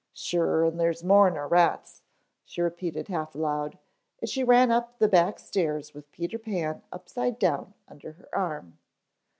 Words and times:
"Sure 0.13 0.65
and 0.65 0.79
there's 0.79 1.03
more 1.03 1.29
nor 1.29 1.47
rats," 1.47 2.01
she 2.43 2.59
repeated 2.59 3.07
half 3.07 3.35
aloud 3.35 3.77
as 4.19 4.31
she 4.31 4.43
ran 4.43 4.71
up 4.71 4.97
the 4.97 5.07
back 5.07 5.37
stairs 5.37 5.93
with 5.93 6.11
Peter 6.11 6.39
Pan 6.39 6.81
upside 6.91 7.37
down 7.37 7.75
under 7.87 8.13
her 8.13 8.27
arm. 8.35 8.79